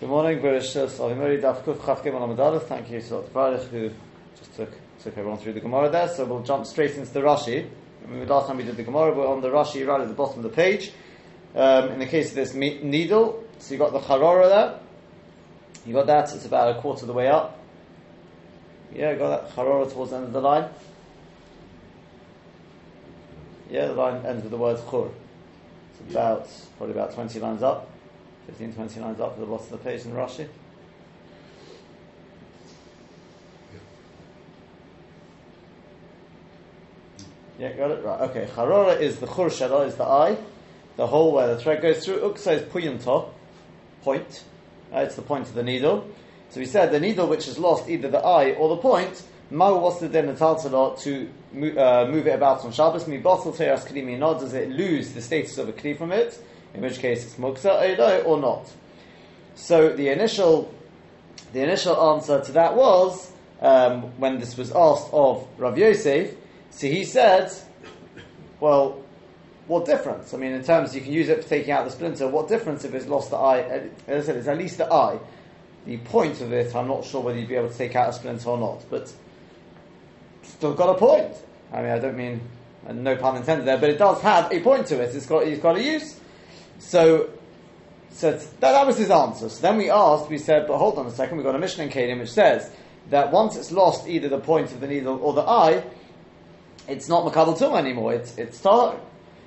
[0.00, 3.58] Good morning, British Salimuri Daf Kuf Chaf Gimel Thank you to Dr.
[3.58, 3.90] Who
[4.34, 4.70] just took,
[5.02, 6.08] took everyone through the Gemara there.
[6.08, 7.68] So we'll jump straight into the Rashi.
[8.02, 10.14] I mean, last time we did the Gemara, we're on the Rashi right at the
[10.14, 10.92] bottom of the page.
[11.54, 14.80] Um, in the case of this needle, so you got the Harora there.
[15.84, 17.58] You got that, it's about a quarter of the way up.
[18.94, 20.70] Yeah, got that Harora towards the end of the line.
[23.68, 25.10] Yeah, the line ends with the word Chur.
[25.90, 26.48] It's about,
[26.78, 27.86] probably about 20 lines up.
[28.46, 30.48] 15, 20 lines up at the bottom of the page in Rashi.
[37.58, 38.02] Yeah, got it?
[38.02, 38.48] Right, okay.
[38.54, 39.48] Harora is the chur
[39.84, 40.38] is the eye,
[40.96, 42.20] the hole where the thread goes through.
[42.20, 43.28] Uksa is puyanto,
[44.02, 44.44] point.
[44.90, 46.08] Uh, it's the point of the needle.
[46.48, 49.78] So we said the needle which has lost either the eye or the point, Mao
[49.78, 53.06] was the then to move, uh, move it about on Shabbos.
[53.06, 56.42] Mi bottle teras klimi nod, does it lose the status of a kli from it?
[56.74, 58.70] In which case it's muksa or not.
[59.54, 60.72] So the initial,
[61.52, 66.34] the initial answer to that was um, when this was asked of Rav Yosef.
[66.70, 67.52] So he said,
[68.60, 69.02] "Well,
[69.66, 70.34] what difference?
[70.34, 72.26] I mean, in terms you can use it for taking out the splinter.
[72.28, 73.90] What difference if it's lost the eye?
[74.06, 75.18] As I said, it's at least the eye.
[75.86, 78.12] The point of it, I'm not sure whether you'd be able to take out a
[78.12, 79.12] splinter or not, but
[80.42, 81.34] still got a point.
[81.72, 82.40] I mean, I don't mean
[82.92, 85.14] no pun intended there, but it does have a point to it.
[85.14, 86.19] It's got, it's got a use.
[86.80, 87.30] So,
[88.10, 89.48] so that, that, was his answer.
[89.48, 91.84] So then we asked, we said, but hold on a second, we've got a Mishnah
[91.84, 92.72] in Keilim which says
[93.10, 95.84] that once it's lost either the point of the needle or the eye,
[96.88, 98.98] it's not Makabal Tum anymore, it's, it's Tar.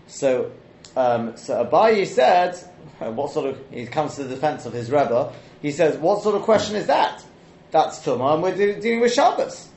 [0.07, 0.51] So,
[0.95, 2.55] um, so Abaye said,
[2.99, 6.35] what sort of, he comes to the defense of his Rebbe, he says, what sort
[6.35, 7.23] of question is that?
[7.71, 9.69] That's Tumah, and we're de- dealing with Shabbos.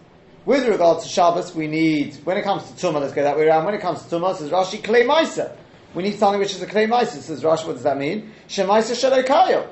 [0.45, 3.49] With regard to Shabbos, we need, when it comes to Tumah, let's go that way
[3.49, 5.57] around, when it comes to Tumah, says Rashi, Klei Maisa
[5.97, 7.23] we need something which is a Maisa.
[7.23, 8.31] Says Rashi, what does that mean?
[8.49, 9.67] Shemaisa Shalokayo.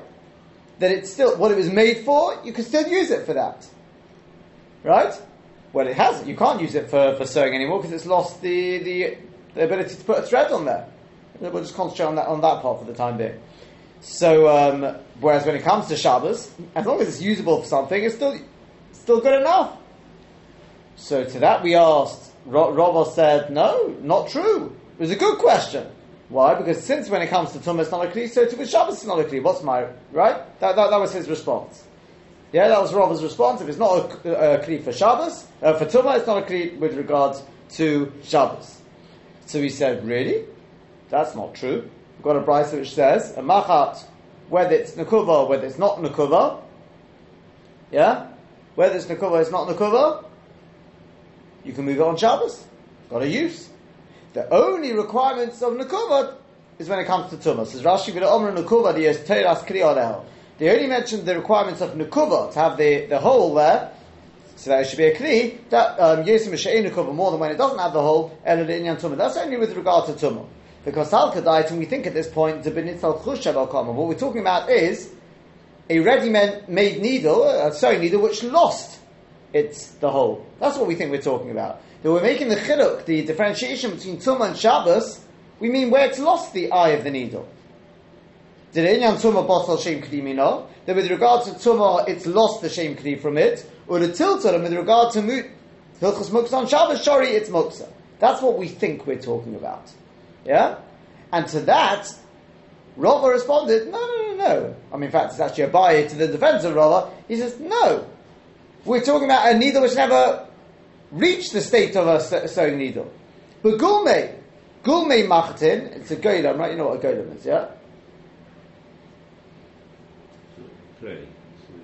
[0.79, 3.67] That it's still, what it was made for, you can still use it for that.
[4.83, 5.13] Right?
[5.71, 6.27] Well, it hasn't.
[6.27, 9.17] You can't use it for, for sewing anymore because it's lost the, the,
[9.53, 10.87] the, ability to put a thread on there.
[11.39, 13.39] We'll just concentrate on that, on that part for the time being.
[14.01, 18.03] So, um, whereas when it comes to Shabbos, as long as it's usable for something,
[18.03, 18.35] it's still,
[18.93, 19.77] still good enough.
[20.95, 24.75] So to that we asked, Rava said, no, not true.
[24.97, 25.87] It was a good question.
[26.29, 26.55] Why?
[26.55, 29.05] Because since when it comes to Tumah it's not a Kli, so to Shabbos it's
[29.05, 29.43] not a Kli.
[29.43, 30.37] What's my, right?
[30.59, 31.83] That, that, that was his response.
[32.51, 33.61] Yeah, that was Rava's response.
[33.61, 36.77] If it's not a, a Kli for Shabbos, uh, for Tumah, it's not a Kli
[36.79, 38.81] with regards to Shabbos.
[39.45, 40.45] So he said, really?
[41.09, 41.89] That's not true.
[42.15, 44.03] We've got a brisa which says, a machat,
[44.49, 46.61] whether it's Nakuva, whether it's not Nakuva,
[47.91, 48.27] yeah?
[48.75, 50.25] Whether it's Nakuva, it's not Nakuva,
[51.63, 52.65] you can move it on Shabbos.
[53.09, 53.69] Got a use.
[54.35, 56.35] The only requirements of Nekuva
[56.77, 57.65] is when it comes to Tumah.
[57.65, 60.25] Says Rashi, Omer Nekuva, the Teras Kriya
[60.57, 63.93] They only mentioned the requirements of Nekuva, to have the, the hole there,
[64.57, 67.57] so that it should be a Kli, that um, Yesim Nekuva more than when it
[67.57, 69.15] doesn't have the hole, Elad Inyan Tumah.
[69.15, 70.45] That's only with regard to Tumah.
[70.83, 74.41] Because Halkadait, and we think at this point, the Benitzal Chushav al what we're talking
[74.41, 75.13] about is
[75.89, 76.67] a ready-made
[77.01, 78.99] needle, a sewing needle, which lost
[79.53, 80.45] its the hole.
[80.59, 84.17] That's what we think we're talking about that we're making the chiluk, the differentiation between
[84.17, 85.25] Tumah and Shabbos,
[85.59, 87.49] we mean where it's lost the eye of the needle.
[88.73, 88.83] That
[90.85, 94.73] with regard to Tumah, it's lost the Shem Kli from it, or the Tiltarim with
[94.73, 97.89] regard to Hilchas Muksa on Shabbos, Shari, it's Muksa.
[98.19, 99.91] That's what we think we're talking about.
[100.45, 100.77] Yeah?
[101.33, 102.07] And to that,
[102.97, 104.75] Rava responded, no, no, no, no.
[104.93, 107.09] I mean, in fact, it's actually Abaye to the defense of Rava.
[107.27, 108.05] He says, no.
[108.83, 110.45] We're talking about a needle which never
[111.11, 113.11] reach the state of a sewing needle.
[113.61, 114.35] But gulme,
[114.83, 116.71] gulme machtin, it's a golam, right?
[116.71, 117.67] You know what a golam is, yeah?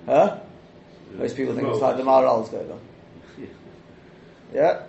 [0.06, 0.38] Huh?
[1.12, 2.78] Most people think it's like the Maharal's golam.
[4.52, 4.82] Yeah?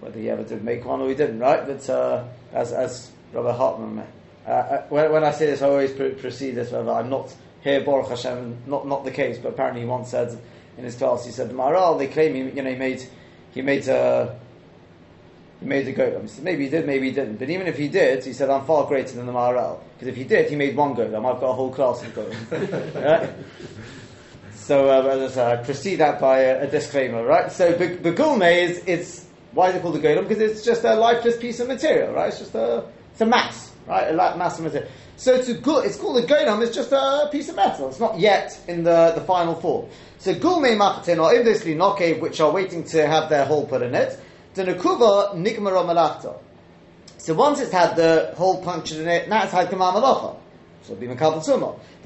[0.00, 1.64] Whether he ever did make one or he didn't, right?
[1.64, 4.04] But uh, as, as Robert Hartman,
[4.46, 7.32] uh, uh, when, when, I say this, I always precede this, whether I'm not
[7.62, 10.38] here, Baruch Hashem, not, not the case, but apparently he once said,
[10.76, 11.24] in his class.
[11.24, 13.06] He said the Maharal they claim he, you know he made
[13.52, 14.38] he made a
[15.60, 16.28] he made a golem.
[16.28, 17.36] Said maybe he did, maybe he didn't.
[17.36, 20.16] But even if he did, he said I'm far greater than the Maharal because if
[20.16, 21.16] he did, he made one golem.
[21.16, 22.94] I've got a whole class of golems.
[22.94, 23.30] right?
[24.54, 27.52] So uh, I proceed that by a, a disclaimer, right?
[27.52, 30.26] So begulme is it's why is it called a golem?
[30.26, 32.28] Because it's just a lifeless piece of material, right?
[32.28, 34.08] It's just a it's a mass, right?
[34.10, 34.90] A mass of material.
[35.16, 37.88] So it's, a good, it's called a golem, it's just a piece of metal.
[37.88, 39.88] It's not yet in the, the final form.
[40.18, 43.94] So gulme machatin or invisli nokev, which are waiting to have their hole put in
[43.94, 44.18] it,
[44.54, 46.34] the nekuva nigmara malachta.
[47.18, 50.36] So once it's had the hole punctured in it, now it's had malacha.
[50.84, 51.06] So it'll be.
[51.06, 51.14] The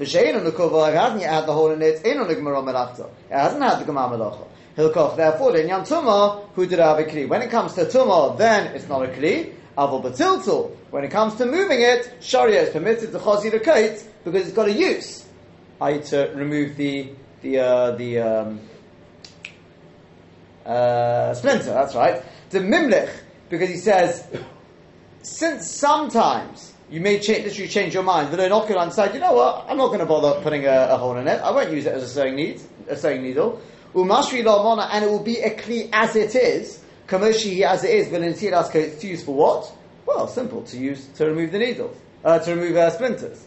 [0.05, 2.61] Shein on the it hasn't yet had the hole in it, in on the Gemara
[2.61, 3.09] Melachta.
[3.29, 4.47] It hasn't had the Gemara Melacha.
[4.77, 7.27] Hilkoch, therefore, the Inyan Tumah, who did have a Kli.
[7.27, 9.53] When it comes to Tumah, then it's not a Kli.
[9.77, 14.05] Avol Batiltul, when it comes to moving it, Sharia is permitted to Chazi the Kate,
[14.23, 15.25] because it's got a use.
[15.81, 17.11] I to remove the,
[17.41, 18.59] the, uh, the, um,
[20.65, 22.21] uh, splinter, that's right.
[22.49, 23.09] The Mimlich,
[23.49, 24.25] because he says,
[25.21, 29.19] since sometimes you may change, literally change your mind, but knock it on side, you
[29.19, 31.71] know what, I'm not going to bother putting a, a, hole in it, I won't
[31.71, 33.61] use it as a sewing, need, a sewing needle.
[33.93, 38.09] Umashri la and it will be a kli as it is, kamoshi as it is,
[38.09, 39.71] but in tiras it's used for what?
[40.05, 43.45] Well, simple, to use, to remove the needles, uh, to remove uh, splinters.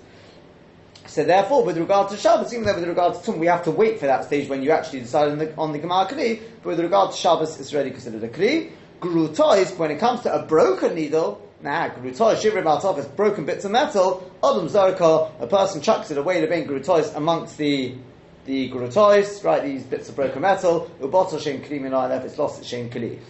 [1.06, 3.70] So therefore, with regard to Shabbos, even though with regard to Tum, we have to
[3.72, 6.70] wait for that stage when you actually decide on the, on the Gemara Kli, but
[6.70, 8.70] with regard to Shabbos, it's already considered a Kli.
[9.00, 13.06] Guru Toys, when it comes to a broken needle, nah, Guru Toys, Shivri Baltov is
[13.06, 17.12] broken bits of metal, Adam Zarka, a person chucks it away to being Guru Toys
[17.14, 17.94] amongst the
[18.44, 18.90] the Guru
[19.44, 23.20] right, these bits of broken metal, Ubotel Shem Minah, if it's lost, it's Shem Kli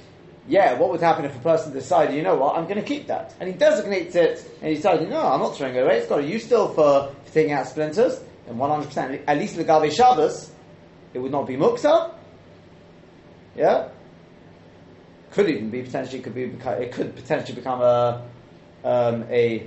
[0.49, 3.07] yeah, what would happen if a person decided, you know what, I'm going to keep
[3.07, 3.35] that?
[3.39, 6.21] And he designates it, and he decided, no, I'm not throwing it away, it's got
[6.21, 10.51] a use still for, for taking out splinters, And 100%, at least Legave Shabbos,
[11.15, 12.13] it would not be Muksa.
[13.55, 13.89] Yeah?
[15.33, 18.23] Could even be, potentially, could be, it could potentially become a,
[18.85, 19.67] um, a,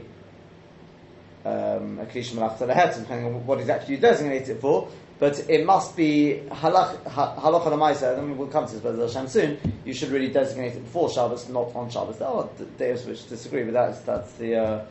[1.43, 4.87] um, a Klish Malach depending on what exactly you designate it for.
[5.17, 8.19] But it must be halach halach lamaisa.
[8.19, 9.57] And we'll come to this, but Hashem soon.
[9.85, 12.17] You should really designate it before Shabbos, not on Shabbos.
[12.17, 14.05] There are days which disagree with that.
[14.05, 14.85] That's the uh,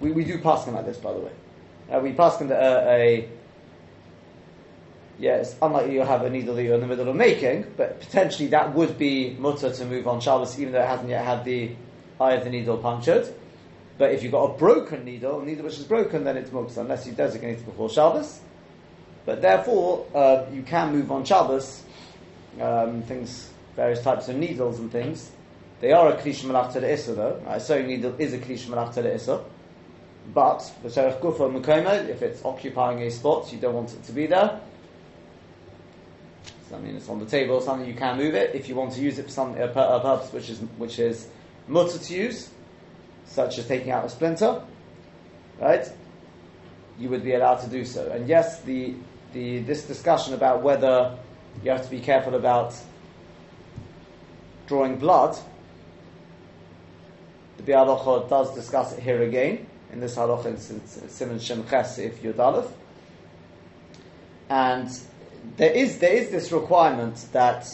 [0.00, 1.32] we, we do pass like this, by the way.
[1.90, 3.28] Uh, we pass them uh, a
[5.20, 8.48] yes, unlikely you'll have a needle that you're in the middle of making, but potentially
[8.48, 11.70] that would be mutter to move on Shabbos, even though it hasn't yet had the
[12.20, 13.32] eye of the needle punctured.
[13.98, 16.78] But if you've got a broken needle, a needle which is broken, then it's muksa,
[16.78, 18.40] unless you designate it before Shabbos.
[19.26, 21.82] But therefore, uh, you can move on Shabbos,
[22.58, 25.30] um, things, various types of needles and things.
[25.80, 27.42] They are a klish malach to issa though.
[27.46, 29.44] A sewing needle is a klish malach to issa.
[30.34, 34.60] But, if it's occupying a spot, you don't want it to be there.
[36.72, 38.54] I mean, it's on the table something, you can move it.
[38.54, 40.58] If you want to use it for some uh, a, a uh, purpose which is,
[40.78, 41.28] which is
[41.68, 42.50] mutter to use,
[43.26, 44.62] such as taking out a splinter,
[45.60, 45.90] right?
[46.98, 48.10] You would be allowed to do so.
[48.10, 48.94] And yes, the
[49.32, 51.16] the, this discussion about whether
[51.62, 52.74] you have to be careful about
[54.66, 55.36] drawing blood,
[57.56, 62.22] the Bialocha does discuss it here again, in this halacha in Simon Shem Ches if
[62.22, 62.70] Yudalef.
[64.48, 64.88] And
[65.56, 67.66] there is, there is this requirement that,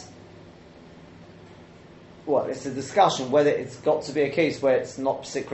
[2.24, 5.48] well, it's a discussion whether it's got to be a case where it's not psik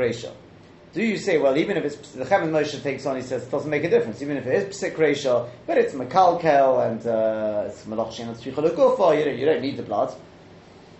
[0.93, 3.50] do you say, well, even if it's the Chemed Moshe takes on, he says it
[3.50, 7.85] doesn't make a difference, even if it is psik but it's makalkel and uh, it's
[7.85, 10.15] malachshin and tzricha you don't you don't need the blood,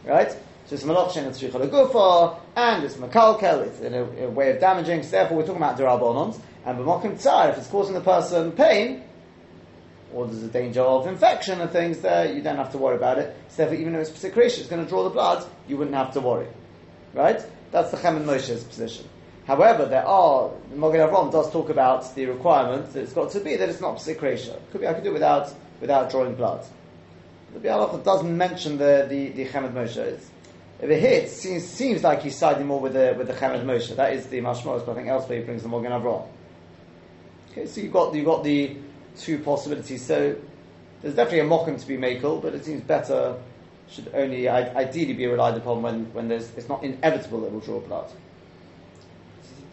[0.05, 0.31] right?
[0.65, 5.03] So it's malachshin and tzricha and it's makalkel, it's in a, a, way of damaging.
[5.03, 7.50] So therefore, we're talking about derabonons and b'mokim tsar.
[7.50, 9.05] If it's causing the person pain,
[10.12, 13.19] or there's a danger of infection and things there, you don't have to worry about
[13.19, 13.37] it.
[13.49, 16.20] So even if it's psik it's going to draw the blood, you wouldn't have to
[16.20, 16.47] worry,
[17.14, 17.41] right?
[17.70, 19.09] That's the Chemed Moshe's position.
[19.47, 23.56] However, there are Magen Avram does talk about the requirement that it's got to be
[23.56, 24.19] that it's not psik
[24.70, 26.65] Could be I could do it without without drawing blood.
[27.55, 29.96] The Bialacha doesn't mention the the, the Chemed Moshe.
[29.96, 30.31] It's,
[30.81, 33.94] if it hits, seems seems like he's siding more with the with the Chemed Moshe.
[33.96, 36.27] That is the Mashmos, but I think elsewhere he brings the Magen Avram.
[37.51, 38.77] Okay, so you've got you've got the
[39.19, 40.04] two possibilities.
[40.04, 40.36] So
[41.02, 43.36] there's definitely a mokum to be makel, but it seems better
[43.88, 47.60] should only ideally be relied upon when, when there's, it's not inevitable that it will
[47.60, 48.10] draw blood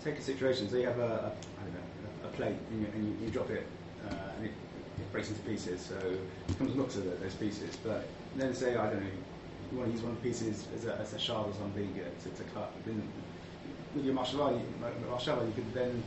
[0.03, 3.25] take a situation, so you have a, a, know, a plate and, you, and you,
[3.25, 3.65] you, drop it
[4.07, 4.51] uh, and it,
[4.97, 7.77] it, breaks into pieces, so it comes and looks of those pieces.
[7.83, 9.09] But then say, I don't know,
[9.71, 11.93] you want to use one of the pieces as a, as a shard or something
[11.93, 12.71] to, to cut.
[12.85, 13.01] Then
[13.95, 16.03] with your mashava, you, you could then,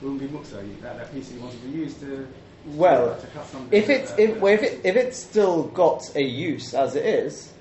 [0.00, 2.28] it muksa, that, that piece you wanted to use to
[2.66, 3.18] well,
[3.70, 7.06] if it's uh, if, well, if it if it's still got a use as it
[7.06, 7.52] is,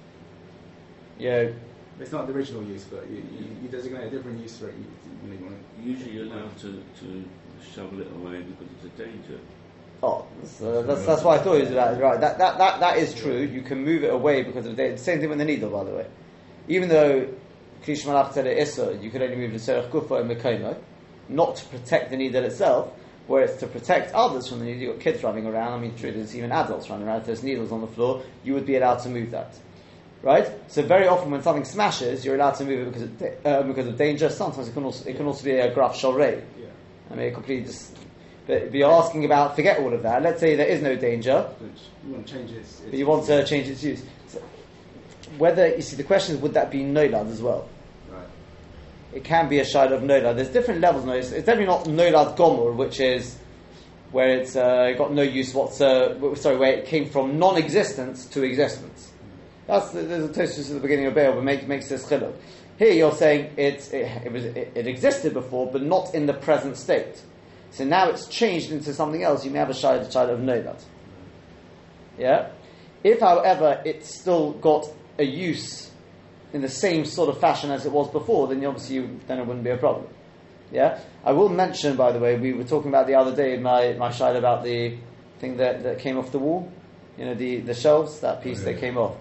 [1.17, 1.53] you know,
[1.99, 4.75] it's not the original use, but you, you, you designate a different use for it.
[4.75, 7.23] You, you Usually you're allowed to, to
[7.73, 9.39] shovel it away because it's a danger.
[10.03, 12.19] Oh, so that's, that's why I thought it was about right.
[12.19, 13.39] That, that, that, that is true.
[13.39, 14.97] You can move it away because of the danger.
[14.97, 16.07] Same thing with the needle, by the way.
[16.67, 17.27] Even though
[17.83, 20.77] Krish Malach said it Issa, you could only move the Serach Kufa and Mekomo,
[21.29, 22.91] not to protect the needle itself,
[23.27, 24.81] where it's to protect others from the needle.
[24.81, 27.21] You've got kids running around, I mean, true, there's even adults running around.
[27.21, 29.55] If there's needles on the floor, you would be allowed to move that
[30.21, 30.49] right?
[30.67, 33.87] So very often when something smashes, you're allowed to move it because of, uh, because
[33.87, 34.29] of danger.
[34.29, 36.43] Sometimes it can also it can also be a graf shalrei.
[36.59, 36.67] Yeah.
[37.11, 37.97] I mean, completely just.
[38.45, 40.21] But you're asking about, forget all of that.
[40.21, 41.69] Let's say there is no danger, But
[42.05, 42.79] you want to change its.
[42.79, 44.01] its but you want to change its use.
[44.27, 44.41] So
[45.37, 47.67] whether you see, the question is, would that be nolad as well?
[49.13, 50.35] It can be a shide of nolad.
[50.35, 51.05] There's different levels.
[51.05, 53.37] No, it's, it's definitely not nolad gomor, which is
[54.11, 56.35] where it's uh, got no use whatsoever.
[56.35, 59.11] Sorry, where it came from non-existence to existence.
[59.65, 62.33] That's the, there's a toast at the beginning of Baal, but makes makes this chiluk.
[62.77, 66.33] Here you're saying it's, it, it, was, it, it existed before, but not in the
[66.33, 67.21] present state.
[67.71, 69.43] So now it's changed into something else.
[69.43, 70.81] You may have a shide, a shide of nolad.
[72.17, 72.49] Yeah.
[73.03, 74.87] If, however, it's still got
[75.19, 75.91] a use
[76.53, 79.45] in the same sort of fashion as it was before, then obviously you, then it
[79.45, 80.07] wouldn't be a problem.
[80.71, 80.99] Yeah.
[81.23, 84.11] I will mention, by the way, we were talking about the other day my my
[84.11, 84.97] shide about the
[85.39, 86.71] thing that, that came off the wall.
[87.17, 89.15] You know, the the shelves, that piece oh, that came off.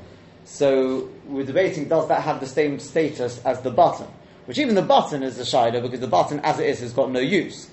[0.44, 4.08] So we're debating: does that have the same status as the button?
[4.46, 7.10] Which even the button is a shider because the button, as it is, has got
[7.10, 7.68] no use.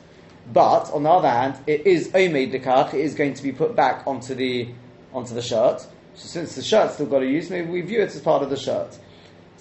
[0.51, 2.93] But on the other hand, it is omeid dekach.
[2.93, 4.69] It is going to be put back onto the
[5.13, 5.81] onto the shirt.
[6.15, 8.49] So since the shirt's still got a use, maybe we view it as part of
[8.49, 8.97] the shirt.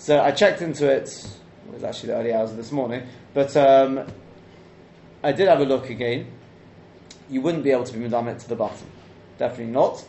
[0.03, 1.05] So I checked into it.
[1.69, 4.05] It was actually the early hours of this morning, but um,
[5.23, 6.27] I did have a look again.
[7.31, 8.89] You wouldn't be able to be medamit to the button.
[9.39, 10.05] Definitely not.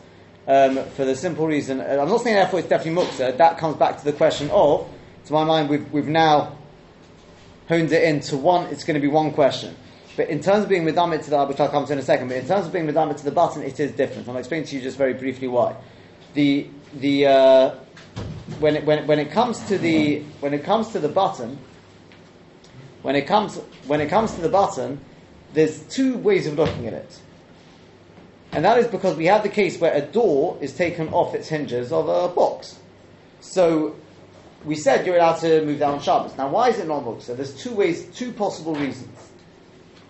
[0.48, 3.36] Um, for the simple reason, uh, I'm not saying therefore it's definitely mukta.
[3.36, 4.90] That comes back to the question of,
[5.26, 6.58] to my mind, we've, we've now
[7.68, 9.76] honed it into one, it's going to be one question.
[10.16, 12.26] But in terms of being medamit to the, which I'll come to in a second,
[12.26, 14.28] but in terms of being medamit to the button, it is different.
[14.28, 15.76] I'll explain to you just very briefly why.
[16.34, 17.74] The, the, uh,
[18.58, 21.58] when it, when, when it comes to the, when it comes to the button,
[23.02, 25.00] when it comes, when it comes to the button,
[25.52, 27.20] there's two ways of looking at it.
[28.52, 31.48] And that is because we have the case where a door is taken off its
[31.48, 32.78] hinges of a box.
[33.40, 33.96] So
[34.64, 36.36] we said you're allowed to move down Shabbos.
[36.36, 37.36] Now, why is it not muksa?
[37.36, 39.32] There's two ways, two possible reasons.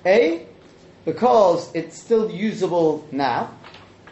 [0.07, 0.47] A,
[1.05, 3.51] because it's still usable now,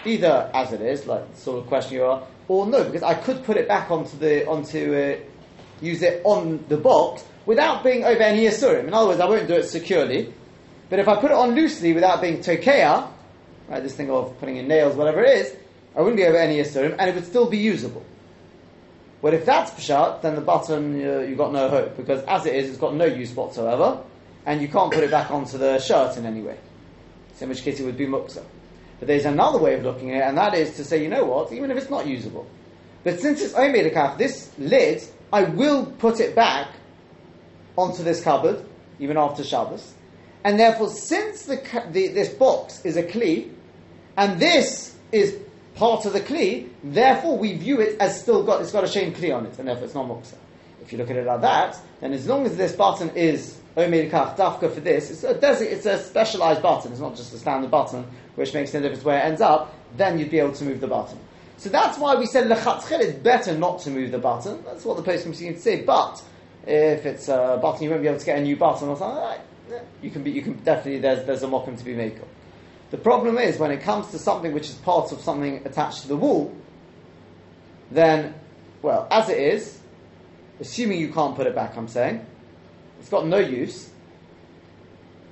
[0.04, 3.14] either as it is, like the sort of question you are, or no, because I
[3.14, 5.16] could put it back onto the onto uh,
[5.80, 8.86] use it on the box without being over any asurim.
[8.88, 10.32] In other words, I won't do it securely,
[10.90, 13.08] but if I put it on loosely without being tokea,
[13.68, 15.56] right, this thing of putting in nails, whatever it is,
[15.96, 18.04] I wouldn't be over any asurim, and it would still be usable.
[19.20, 22.54] Well, if that's pshat, then the button uh, you've got no hope because as it
[22.56, 24.02] is, it's got no use whatsoever,
[24.46, 26.58] and you can't put it back onto the shirt in any way.
[27.36, 28.44] So in which case it would be muksa.
[29.02, 31.24] But there's another way of looking at it, and that is to say, you know
[31.24, 32.46] what, even if it's not usable,
[33.02, 36.68] but since it's a kaf, this lid, I will put it back
[37.76, 38.64] onto this cupboard,
[39.00, 39.94] even after Shabbos,
[40.44, 41.56] and therefore, since the,
[41.90, 43.50] the this box is a kli,
[44.16, 45.36] and this is
[45.74, 49.12] part of the kli, therefore we view it as still got it's got a shame
[49.12, 50.36] kli on it, and therefore it's not muksa.
[50.80, 54.08] If you look at it like that, then as long as this button is omer
[54.08, 56.92] kaf dafka for this, it's a desi- it's a specialized button.
[56.92, 59.74] It's not just a standard button, which makes no difference where it ends up.
[59.96, 61.18] Then you'd be able to move the button.
[61.56, 64.62] So that's why we said lechatzchil it's better not to move the button.
[64.64, 65.82] That's what the post seem to say.
[65.82, 66.22] But
[66.66, 69.22] if it's a button, you won't be able to get a new button or something.
[69.70, 69.86] That.
[70.02, 72.18] You can be, you can definitely there's there's a mokum to be made.
[72.18, 72.28] of.
[72.90, 76.08] The problem is when it comes to something which is part of something attached to
[76.08, 76.54] the wall,
[77.90, 78.34] then,
[78.82, 79.78] well, as it is,
[80.60, 82.26] assuming you can't put it back, I'm saying,
[83.02, 83.90] it's got no use.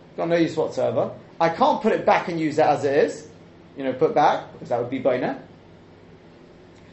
[0.08, 1.12] It's got no use whatsoever.
[1.40, 3.28] I can't put it back and use it as it is,
[3.76, 5.40] you know, put back, because that would be boina.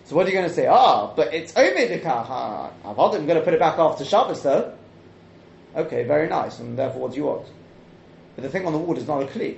[0.06, 0.68] So what are you going to say?
[0.68, 4.78] Ah, but it's omid ah, I'm going to put it back after Shabbos though.
[5.76, 7.48] Okay, very nice, and therefore what do you want?
[8.36, 9.58] But the thing on the wall is not a kli.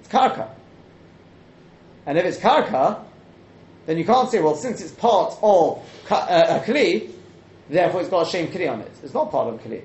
[0.00, 0.50] It's karka.
[2.04, 3.02] And if it's karka,
[3.86, 5.78] then you can't say, well, since it's part of
[6.10, 7.15] uh, a kli,
[7.68, 8.92] therefore it's got a shame kli on it.
[9.02, 9.82] It's not part of kli.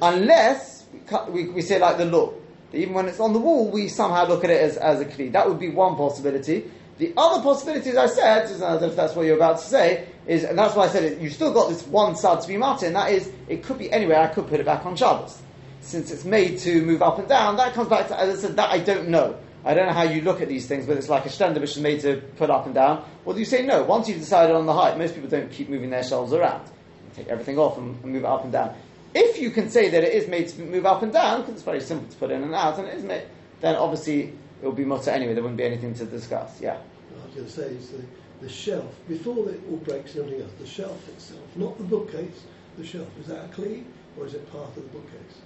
[0.00, 2.32] Unless we, cut, we, we say like the law.
[2.72, 5.32] Even when it's on the wall, we somehow look at it as, as a kli.
[5.32, 6.70] That would be one possibility.
[6.98, 10.44] The other possibility, as I said, I if that's what you're about to say, is,
[10.44, 12.62] and that's why I said it, you've still got this one side to be and
[12.62, 15.40] that is, it could be anywhere, I could put it back on Shabbos.
[15.80, 18.56] Since it's made to move up and down, that comes back to, as I said,
[18.56, 19.36] that I don't know.
[19.64, 21.76] I don't know how you look at these things, but it's like a stender which
[21.76, 23.04] is made to put up and down.
[23.24, 23.82] Or do you say no?
[23.82, 26.68] Once you've decided on the height, most people don't keep moving their shelves around.
[27.14, 28.74] Take everything off and, and move it up and down.
[29.14, 31.62] If you can say that it is made to move up and down, because it's
[31.62, 33.24] very simple to put in and out, and it is made,
[33.60, 35.34] then obviously it will be mutter anyway.
[35.34, 36.60] There wouldn't be anything to discuss.
[36.60, 36.78] Yeah.
[36.78, 38.02] I was going to say is the,
[38.40, 42.42] the shelf, before it all breaks and everything else, the shelf itself, not the bookcase,
[42.78, 45.40] the shelf, is that a clean or is it part of the bookcase?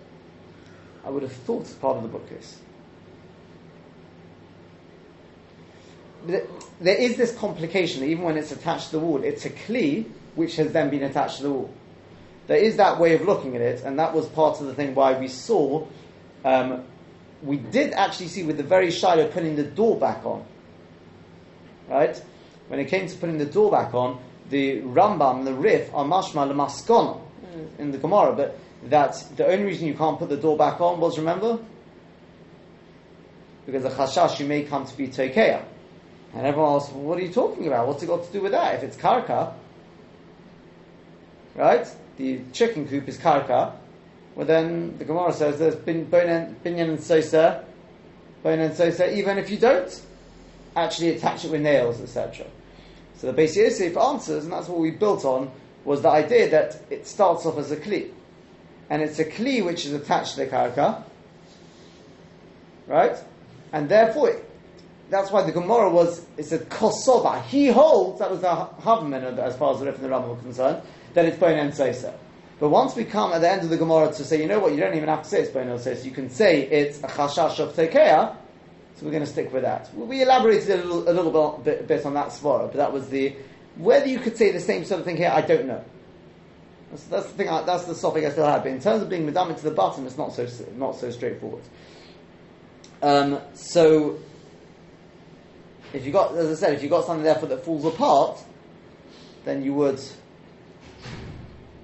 [1.05, 2.61] I would have thought it's part of the bookcase.
[6.27, 10.57] There is this complication, even when it's attached to the wall, it's a kli which
[10.57, 11.71] has then been attached to the wall.
[12.47, 14.95] there is that way of looking at it, and that was part of the thing
[14.95, 15.85] why we saw.
[16.45, 16.85] Um,
[17.43, 20.45] we did actually see with the very Shiloh putting the door back on.
[21.89, 22.23] Right?
[22.69, 26.51] When it came to putting the door back on, the Rambam the Rif are mashma
[26.51, 27.21] lemaskona
[27.79, 31.01] in the Gemara, but that the only reason you can't put the door back on
[31.01, 31.59] was, remember?
[33.65, 35.65] Because the chashash you may come to be tekeah.
[36.35, 37.89] And everyone asks, well, what are you talking about?
[37.89, 38.75] What's it got to do with that?
[38.75, 39.55] If it's karka,
[41.57, 41.87] right?
[42.17, 43.73] The chicken coop is karka.
[44.35, 47.65] Well, then the Gemara says there's bin, binyan and sosa,
[48.45, 50.03] binyan and sosa, even if you don't
[50.77, 52.47] actually attach it with nails, etc.
[53.17, 55.51] So the Beis Yosef answers, and that's what we built on,
[55.85, 58.11] was the idea that it starts off as a kli.
[58.91, 61.03] And it's a kli which is attached to the karka,
[62.87, 63.17] right?
[63.73, 64.51] And therefore, it,
[65.09, 67.43] that's why the Gemara was, it said kosoba.
[67.45, 68.49] He holds, that was the
[68.83, 70.83] Havman as far as the Rif and the Rambam were concerned,
[71.17, 72.15] that it's bone and sosa.
[72.61, 74.73] But once we come at the end of the Gemara to say, you know what,
[74.73, 77.09] you don't even have to say it's bone and sosa, you can say it's a
[77.09, 78.37] chashash of tekeah,
[78.95, 79.93] so we're going to stick with that.
[79.95, 83.35] We elaborated a little, a little bit, bit on that svara, but that was the,
[83.77, 85.83] whether you could say the same sort of thing here, I don't know.
[86.91, 87.49] That's, that's the thing.
[87.49, 88.63] I, that's the topic I still have.
[88.63, 90.47] But in terms of being medamit to the bottom, it's not so
[90.77, 91.65] not so straightforward.
[93.03, 94.19] Um, so,
[95.93, 98.39] if you got, as I said, if you got something therefore that falls apart,
[99.45, 100.01] then you would.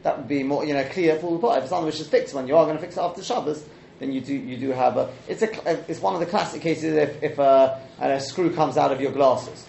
[0.03, 1.63] That would be more, you know, clear falls apart.
[1.63, 3.65] If something which is fixed, when you are going to fix it after Shabbos,
[4.01, 5.13] then you do you do have a.
[5.29, 5.91] It's a.
[5.91, 9.13] It's one of the classic cases if if a, a screw comes out of your
[9.13, 9.65] glasses,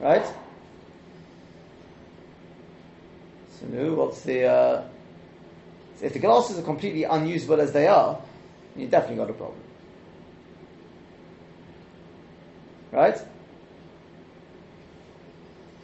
[0.00, 0.26] right?
[3.60, 4.46] So no, what's the?
[4.46, 4.88] Uh,
[6.02, 8.20] if the glasses are completely unusable as they are,
[8.74, 9.60] you definitely got a problem,
[12.90, 13.16] right?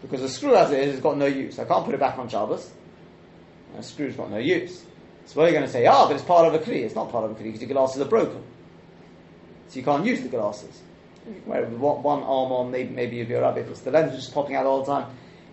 [0.05, 1.59] Because a screw as it is has got no use.
[1.59, 2.71] I can't put it back on Shabbos.
[3.79, 4.85] A screw's got no use.
[5.25, 5.87] So you going to say?
[5.87, 6.83] Ah, but it's part of a kli.
[6.83, 8.43] It's not part of a kli because your glasses are broken.
[9.69, 10.83] So you can't use the glasses.
[11.47, 14.57] Where one arm on, maybe, maybe you'd be alright if the lens is just popping
[14.57, 15.11] out all the time.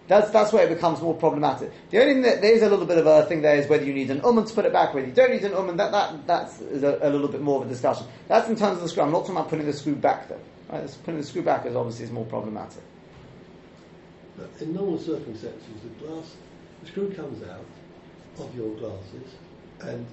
[0.09, 1.71] That's, that's where it becomes more problematic.
[1.89, 3.93] The only thing that there's a little bit of a thing there is whether you
[3.93, 6.27] need an ummah to put it back, whether you don't need an ummah, that, that,
[6.27, 8.05] that's a, a, little bit more of a discussion.
[8.27, 9.03] That's in terms of the screw.
[9.03, 10.41] I'm not talking about putting the screw back though.
[10.69, 10.97] Right?
[11.05, 12.83] Putting the screw back is obviously is more problematic.
[14.41, 16.35] But in normal circumstances, the glass,
[16.81, 17.65] the screw comes out
[18.39, 19.35] of your glasses,
[19.81, 20.05] and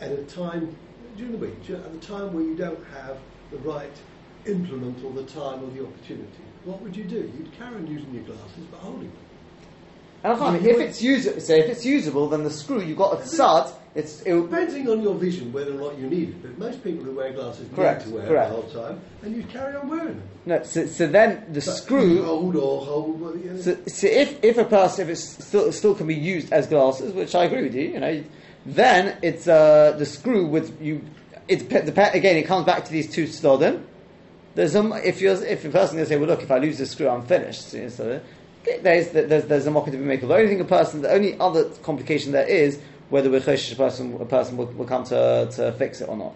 [0.00, 0.74] at a time
[1.16, 3.18] during the week, at the time where you don't have
[3.50, 3.92] the right
[4.46, 7.30] implement or the time or the opportunity, what would you do?
[7.36, 9.18] You'd carry on using your glasses but holding them.
[10.24, 13.14] And I find if it's usable, say if it's usable, then the screw you've got
[13.14, 13.72] a tzad.
[13.98, 16.42] It's it, depending on your vision whether or not you need it.
[16.42, 18.52] But most people who wear glasses correct, need to wear correct.
[18.52, 20.22] it the whole time, and you carry on wearing them.
[20.46, 22.22] No, so, so then the But screw.
[22.22, 23.44] hold or hold.
[23.44, 26.68] you So, so if, if a person if it still still can be used as
[26.68, 28.22] glasses, which I agree with you, you know,
[28.64, 31.04] then it's uh, the screw with you.
[31.48, 32.36] It dep- dep- again.
[32.36, 33.82] It comes back to these two stodim.
[34.54, 36.78] There's a, if you're if a person going to say, well, look, if I lose
[36.78, 37.70] this screw, I'm finished.
[37.70, 38.20] So, so,
[38.62, 40.20] okay, there's, there's there's a market to be made.
[40.20, 42.78] The only thing a person, the only other complication there is
[43.10, 46.34] whether we're a person a person will, will come to to fix it or not.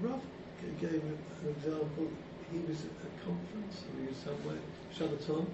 [0.00, 0.20] Rav
[0.60, 1.18] g- gave an
[1.56, 2.08] example.
[2.52, 4.60] He was at a conference, or he was somewhere,
[4.92, 5.46] Shabbaton,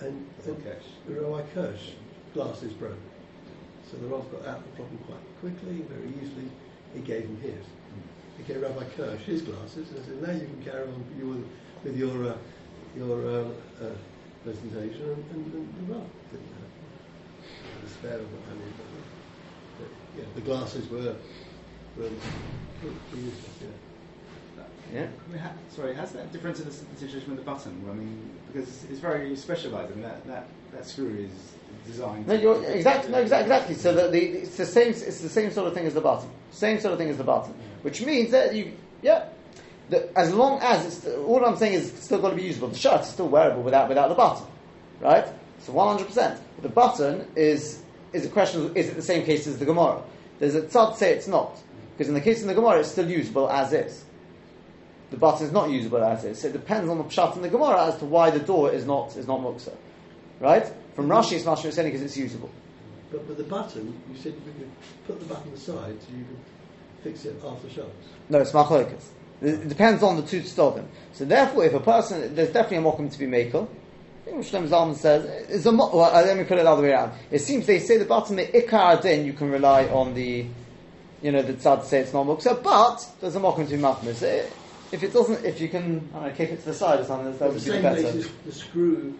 [0.00, 0.86] and, and Kirsch.
[1.06, 1.90] the Rabbi Kirsch
[2.32, 2.96] glasses broke.
[3.90, 6.48] So the Rav got out the problem quite quickly, very easily.
[6.94, 7.64] He gave him his.
[8.38, 11.36] He gave Rabbi Kirsch his glasses and said, now you can carry on with your,
[11.84, 12.36] with your, uh,
[12.96, 13.90] your uh, uh,
[14.42, 15.02] presentation.
[15.02, 18.93] And, and, and the Rav didn't have despair of what I mean.
[20.14, 21.16] But, but, yeah, the glasses were,
[21.96, 23.68] were, were useless, yeah.
[24.92, 25.06] Yeah.
[25.32, 27.84] We ha- sorry, has that difference in the, the situation with the button?
[27.90, 29.90] I mean, because it's very specialised.
[29.90, 31.54] I mean, that, that, that screw is
[31.86, 32.26] designed.
[32.26, 33.74] No, you're exactly no, exactly, exactly.
[33.74, 34.90] So the, the, it's the same.
[34.90, 36.28] It's the same sort of thing as the button.
[36.50, 38.72] Same sort of thing as the button, which means that you,
[39.02, 39.28] yeah,
[39.90, 42.68] the, as long as it's all I'm saying is it's still got to be usable.
[42.68, 44.46] The shirt is still wearable without without the button,
[45.00, 45.26] right?
[45.60, 46.06] So 100.
[46.06, 47.82] percent The button is
[48.14, 48.66] is a question.
[48.66, 50.02] Of, is it the same case as the Gemara?
[50.38, 51.58] There's a tzad say it's not
[51.96, 54.04] because in the case of the Gemara it's still usable as is.
[55.10, 56.40] The button is not usable as is.
[56.40, 58.84] So it depends on the pshat in the Gemara as to why the door is
[58.84, 59.74] not is not muksa,
[60.40, 60.66] right?
[60.94, 62.50] From Rashi it's mashma it's only because it's usable.
[63.10, 64.70] But with the button, you said we could
[65.06, 66.38] put the button aside so you could
[67.04, 67.90] fix it after Shabbos.
[68.28, 69.04] No, it's machlokas.
[69.40, 70.86] It depends on the two stodim.
[71.12, 73.68] So therefore, if a person, there's definitely a mokum to be makel.
[74.24, 77.12] Think Zalman says, it's a well, uh, let me put it the other way around.
[77.30, 80.46] It seems they say the bottom, the ikar din, you can rely on the,
[81.22, 83.82] you know, the tzad to say it's not muksa, but there's a mokum to be
[83.82, 84.22] machmis.
[84.22, 84.46] Eh,
[84.92, 87.04] If it doesn't, if you can, I don't know, kick it to the side or
[87.04, 88.02] something, that would the be better.
[88.02, 89.14] basis, the screw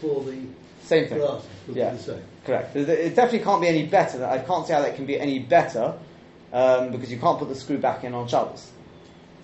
[0.00, 0.38] for the
[0.82, 1.18] Same thing.
[1.18, 1.40] would
[1.76, 1.92] Yeah.
[1.94, 2.22] the same.
[2.44, 2.76] Correct.
[2.76, 4.26] It it definitely can't be any better.
[4.26, 5.94] I can't see how that can be any better
[6.52, 8.70] um, because you can't put the screw back in on Shabbos.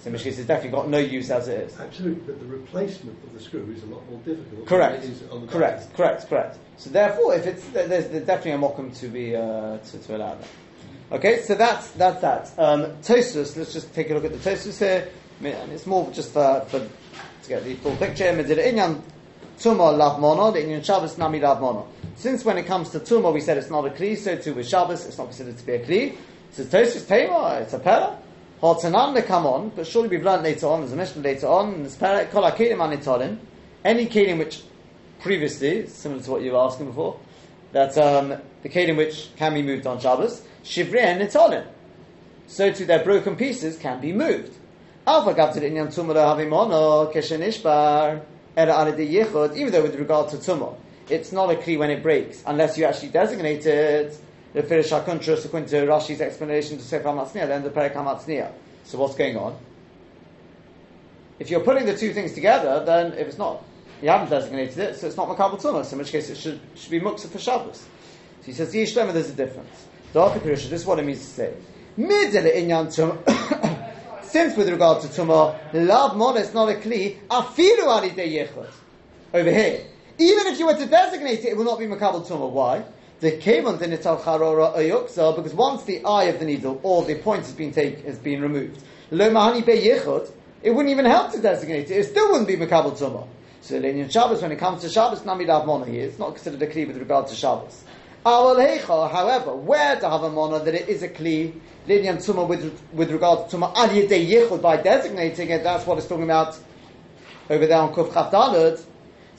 [0.01, 1.79] So in which case, it's definitely got no use as it is.
[1.79, 4.67] Absolutely, but the replacement of the screw is a lot more difficult.
[4.67, 5.03] Correct.
[5.03, 5.89] Than it is on the Correct.
[5.89, 5.97] back.
[5.97, 6.29] Correct.
[6.29, 6.59] Correct.
[6.79, 10.37] So therefore, if it's there's, there's definitely a mokum to be uh, to, to allow
[10.37, 10.49] that.
[11.13, 12.51] Okay, so that's that's that.
[12.59, 13.57] Um, Tosus.
[13.57, 15.09] Let's just take a look at the Tosus here.
[15.39, 18.25] I mean, it's more just for, for to get the full picture.
[18.25, 19.03] Inyan
[19.59, 21.87] Tumah lav mono, inyan Shabbos nami lav mono.
[22.17, 24.67] Since when it comes to Tumah, we said it's not a kli, so too with
[24.67, 26.17] Shabbos, it's not considered to be a kli.
[26.53, 28.17] So Tosus Tema, it's a pera.
[28.63, 31.75] Hartanan they come on, but surely we've learned later on, there's a mission later on,
[31.75, 33.39] in this hakelim anitolim,
[33.85, 34.63] any kelim which
[35.21, 37.19] previously, similar to what you were asking before,
[37.73, 41.67] that um, the kelim which can be moved on Shabbos, shivrei and.
[42.49, 44.55] So too their broken pieces can be moved.
[45.07, 47.11] Havimono
[49.57, 50.77] even though with regard to tumah,
[51.09, 54.21] it's not a kli when it breaks, unless you actually designate it.
[54.53, 58.53] The Firish HaKuntras, according to Rashi's explanation to Sefer HaMatzniah, then the Perek.
[58.85, 59.57] So what's going on?
[61.39, 63.63] If you're putting the two things together, then if it's not,
[64.03, 66.91] you haven't designated it, so it's not Makabal Tumas, in which case it should, should
[66.91, 67.79] be Muksa for Shabbos.
[67.79, 69.87] So he says, Yesh Lema, there's a difference.
[70.13, 71.55] The Pirusha, this is what it means to say.
[74.23, 78.49] Since with regard to Tumah, Mon is not a Kli, Afilu Ali De.
[79.33, 79.85] Over here.
[80.19, 82.51] Even if you were to designate it, it will not be Makabal Tumah.
[82.51, 82.85] Why?
[83.21, 87.43] The Kevon Dinital Charora Ayuksa, because once the eye of the needle or the point
[87.43, 89.63] has been taken, has been removed, Lo Mahani
[90.63, 91.99] it wouldn't even help to designate it.
[91.99, 93.27] It still wouldn't be Makabal Tumah.
[93.61, 96.63] So in Shabbos, when it comes to Shabbos, Nami Lav Mona here, it's not considered
[96.63, 97.85] a Kli with regard to Shabbos.
[98.25, 101.53] However, where to have a Mona that it is a Kli,
[101.87, 105.99] Linyan Tumah with, with regard to Tumah Al Yedei Yechot, by designating it, that's what
[105.99, 106.59] it's talking about
[107.51, 108.31] over there on Kuf Chaf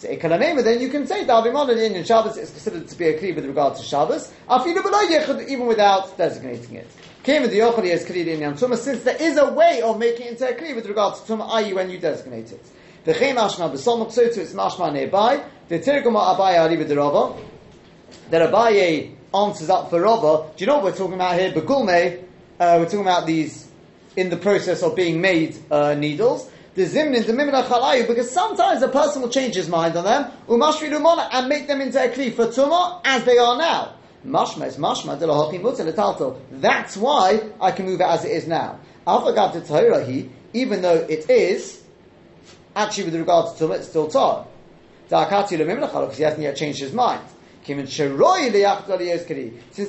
[0.02, 0.22] Dalad.
[0.22, 3.20] So Ekalanema, then you can say Davimon in in Shabbos is considered to be a
[3.20, 4.32] kli with regard to Shabbos.
[4.50, 6.88] Afilu below Yechud, even without designating it.
[7.24, 10.00] Came with the Yochel is kli in Yom Tumah, since there is a way of
[10.00, 11.74] making it into a kli with regard to Tumah, i.e.
[11.74, 12.66] when you designate it.
[13.04, 15.44] The Chem Ashma B'Somok, so it's Mashma nearby.
[15.70, 17.44] The Tirguma Abaye Ali B'Derova.
[18.30, 20.52] That Abaye answers up for Rava.
[20.56, 21.52] Do you know what we're talking about here?
[21.52, 22.24] Begulme,
[22.60, 23.68] uh, we're talking about these
[24.16, 26.50] in the process of being made uh, needles.
[26.74, 30.32] The zimnin, the mimina chalayu, because sometimes a person will change his mind on them,
[30.48, 33.96] umashri lumona, and make them into a kli for tumah as they are now.
[34.26, 35.62] Mashma is mashma, de lahochi.
[36.62, 38.80] That's why I can move it as it is now.
[39.06, 41.84] To tahirahi, even though it is,
[42.74, 44.46] actually with regard to tumah, it's still tar.
[45.10, 47.22] Da'akati lumimina chalayu, because he hasn't yet changed his mind.
[47.66, 47.84] Since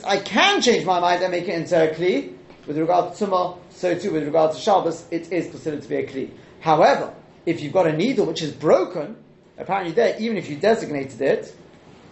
[0.05, 2.35] I can change my mind and make it into a kli,
[2.67, 5.97] with regard to tumah, so too with regard to Shabbos, it is considered to be
[5.97, 6.31] a kli.
[6.63, 7.13] However,
[7.45, 9.17] if you've got a needle which is broken,
[9.59, 11.55] apparently there, even if you designated it,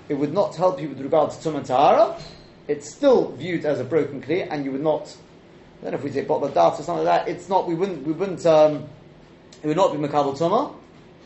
[0.08, 2.20] it would not help you with regard to Tum Tahara.
[2.66, 5.16] It's still viewed as a broken kli, and you would not.
[5.78, 7.32] I don't know if we say bottle of dart or something like that.
[7.32, 7.68] It's not.
[7.68, 8.04] We wouldn't.
[8.04, 8.44] We wouldn't.
[8.44, 8.88] Um,
[9.62, 10.74] it would not be makabel tuma,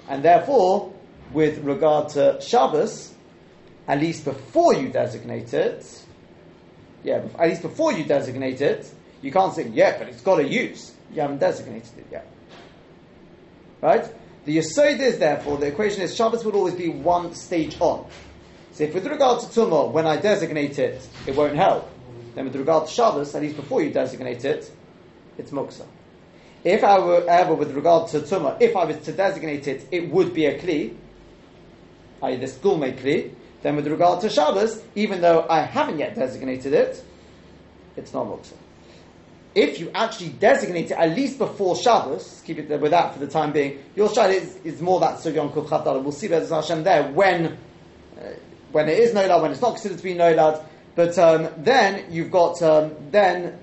[0.09, 0.93] and therefore,
[1.33, 3.15] with regard to Shabbos,
[3.89, 6.05] at least before you designate it,
[7.03, 10.45] yeah, at least before you designate it, you can't say yeah, but it's got a
[10.47, 10.93] use.
[11.15, 12.34] You haven't designated it yet.
[13.85, 14.11] Right?
[14.47, 18.07] The Yesod is therefore, the equation is Shabbos would always be one stage on.
[18.73, 21.91] So if with regard to Tumah, when I designate it, it won't help,
[22.35, 24.73] then with regard to Shabbos, at least before you designate it,
[25.37, 25.85] it's Muksa.
[26.65, 30.11] If I were ever with regard to Tumah, if I was to designate it, it
[30.11, 30.97] would be a Kli,
[32.23, 32.37] i.e.
[32.37, 36.73] the school made Kli, then with regard to Shabbos, even though I haven't yet designated
[36.73, 37.05] it,
[37.99, 38.55] it's not Muksa
[39.55, 43.21] if you actually designate it at least before Shabbos, keep it there with that for
[43.21, 46.03] the time being, your shayla is, is more that Sugyon Kuf Chavdala.
[46.03, 47.47] We'll see Bez Hashem there when,
[48.19, 48.23] uh,
[48.73, 50.65] when it is Nolad, when it's not considered to be Nolad.
[50.97, 53.59] But um, then you've got, um, then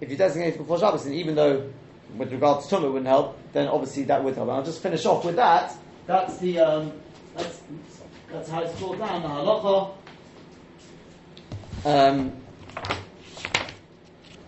[0.00, 1.70] if you designate it before Shabbos, and even though
[2.16, 4.48] with regard to Tumah it wouldn't help, then obviously that would help.
[4.48, 5.74] And I'll just finish off with that.
[6.06, 6.92] That's the, um,
[7.34, 7.60] that's,
[8.30, 9.92] that's how it's called down, the halacha.
[11.84, 12.32] Um,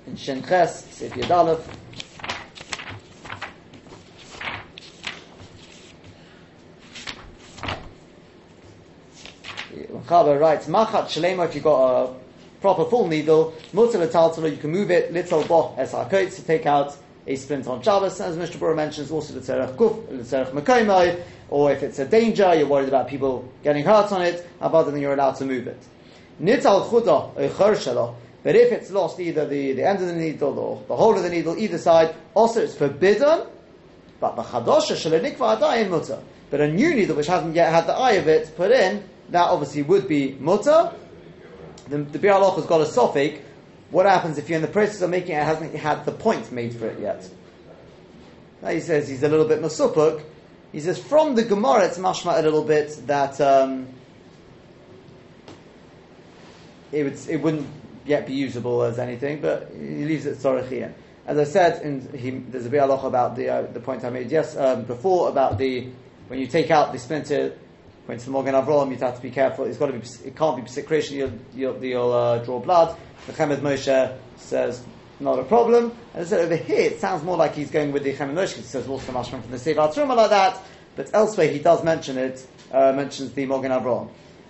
[0.09, 1.67] in Shen Ches, Sif Yud Aleph.
[10.07, 12.15] Chaber writes, Machat Shalema, if you've got a
[12.63, 16.65] proper full needle, Mutal Taltala, you can move it, Little Boch Es HaKoitz, to take
[16.65, 18.57] out a splint on Shabbos, as Mr.
[18.57, 22.67] Bura mentions, also the Tzerech Kuf, the Tzerech Mekoimai, or if it's a danger, you're
[22.67, 25.79] worried about people getting hurt on it, about then you're allowed to move it.
[26.41, 28.15] Nital Chuda, Eichor Shalah,
[28.49, 31.23] but if it's lost either the, the end of the needle or the whole of
[31.23, 33.47] the needle, either side, also it's forbidden.
[34.21, 36.19] But the chadosha shalenikva adayin mutter.
[36.49, 39.51] But a new needle which hasn't yet had the eye of it put in that
[39.51, 40.95] obviously would be mutter.
[41.91, 43.43] The, the Bialoch has got a sophic.
[43.91, 46.75] What happens if you're in the process of making it, hasn't had the point made
[46.75, 47.29] for it yet?
[48.63, 50.23] Now he says he's a little bit masupuk.
[50.73, 53.89] He says from the Gemara it's mashma a little bit that um,
[56.93, 57.78] it would it wouldn't
[58.09, 60.93] yet be usable as anything, but he leaves it tzorichian.
[61.27, 64.31] As I said, in, he, there's a bit about the uh, the point I made
[64.31, 65.89] yes um, before about the
[66.29, 67.57] when you take out the splinter.
[68.07, 69.67] When to the Magen Avram, you have to be careful.
[69.67, 70.07] It's got to be.
[70.25, 71.19] It can't be secretion.
[71.19, 72.97] You'll, you'll, you'll uh, draw blood.
[73.27, 74.83] The Chemed Moshe says
[75.21, 75.93] not a problem.
[76.15, 78.55] And I said over here, it sounds more like he's going with the Chemed Moshe.
[78.55, 80.59] He says also mashman from the Sefer Truma like that.
[80.97, 82.47] But elsewhere, he does mention it.
[82.73, 84.09] Uh, mentions the Magen Avram.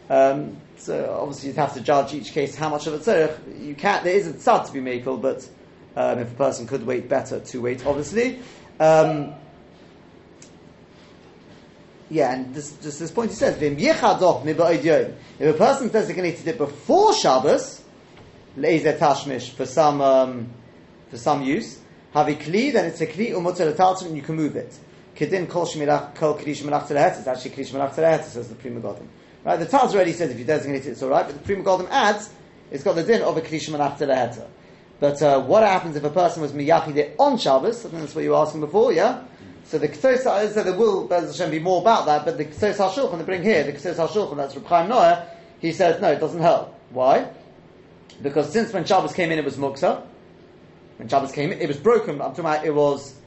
[0.09, 3.75] Um, so obviously, you'd have to judge each case how much of a tzarech you
[3.75, 4.05] can.
[4.05, 5.49] There isn't sad to be makel, but
[5.97, 7.85] um, if a person could wait, better to wait.
[7.85, 8.41] Obviously,
[8.79, 9.35] um,
[12.11, 13.71] yeah, and this, just this point he says, if
[15.41, 17.83] a person designated it before Shabbos,
[18.57, 20.49] tashmish for some um,
[21.11, 21.81] for some use,
[22.13, 24.79] have a kli, then it's a kli umutzah and you can move it.
[25.17, 29.07] Kedin kol shmirach kol kli shmirach It's actually kli shmirach says the Pri Megadim.
[29.49, 31.57] Right, the Taz already says if you designate it, it's all right, but the Pri
[31.57, 32.29] Megadim adds
[32.71, 34.47] it's got the din of a kli shmirach
[35.01, 37.87] But uh, what happens if a person was miyachid on Shabbos?
[37.87, 39.25] I think that's what you were asking before, yeah.
[39.65, 43.17] So the Ksos so there will Hashem be more about that, but the Ksos HaShulchan
[43.17, 45.27] they bring here, the Ksos HaShulchan, that's Reb Chaim Noah,
[45.61, 46.79] he says no, it doesn't help.
[46.91, 47.31] Why?
[48.21, 50.03] Because since when Shabbos came in, it was muksa.
[50.99, 52.19] When Shabbos came in, it was broken.
[52.19, 53.18] But I'm talking about it was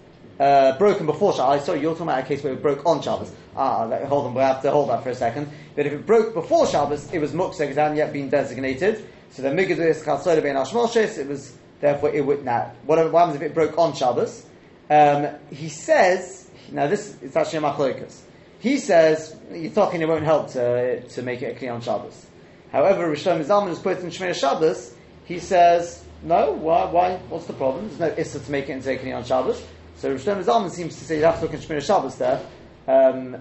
[0.42, 1.66] uh, broken before Shabbos.
[1.66, 3.32] Sorry, you're talking about a case where it broke on Shabbos.
[3.56, 5.48] Ah, hold on, we have to hold that for a second.
[5.76, 9.08] But if it broke before Shabbos, it was muksa because it hadn't yet been designated.
[9.30, 12.72] So the Migdus Chalsoda Ben Ashmoshes, it was therefore it would now.
[12.86, 14.46] What happens if it broke on Shabbos?
[14.90, 18.22] Um, he says, now this is actually a machlokas.
[18.60, 22.26] He says, you're talking it won't help to, to make it a on Shabbos.
[22.72, 27.54] However, Rishon Zalman is put in Shemir Shabbos, he says, no, why, why, what's the
[27.54, 27.88] problem?
[27.88, 29.64] There's no issa to make it into a on Shabbos.
[30.02, 32.44] So Rishon Zalman seems to say you have to look in Shemir Shabbos there.
[32.88, 33.38] Um,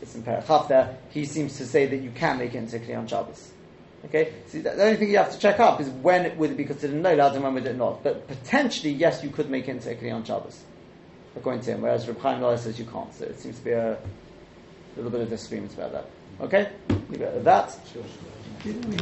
[0.00, 0.96] it's in Perachaf there.
[1.10, 3.50] He seems to say that you can make it into a Kli on Shabbos.
[4.04, 6.56] Okay, so the only thing you have to check up is when it would it
[6.56, 8.04] be considered no lad and when would it not.
[8.04, 10.62] But potentially, yes, you could make it into a Kli on Shabbos
[11.34, 13.12] according to him, whereas Reb Chaim Loya says you can't.
[13.12, 13.98] So it seems to be a
[14.94, 16.06] little bit of disagreement about that.
[16.42, 16.70] Okay,
[17.10, 17.76] leave it at that.
[18.62, 18.92] Didn't we